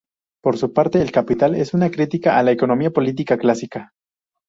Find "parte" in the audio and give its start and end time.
0.73-0.99